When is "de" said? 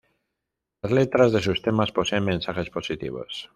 1.31-1.41